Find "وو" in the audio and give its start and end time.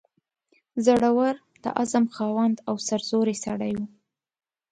3.79-3.85